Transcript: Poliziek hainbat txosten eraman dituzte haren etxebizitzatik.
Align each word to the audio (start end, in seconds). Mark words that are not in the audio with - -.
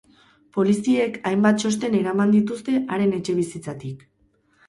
Poliziek 0.57 1.19
hainbat 1.31 1.59
txosten 1.63 1.97
eraman 1.99 2.33
dituzte 2.37 2.75
haren 2.95 3.13
etxebizitzatik. 3.21 4.01